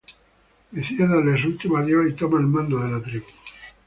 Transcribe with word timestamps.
Decide 0.73 1.07
darle 1.07 1.37
su 1.39 1.49
último 1.49 1.77
adiós 1.77 2.07
y 2.09 2.13
toma 2.13 2.39
el 2.39 2.47
mando 2.47 2.79
de 2.79 2.89
la 2.91 3.03
tribu. 3.03 3.27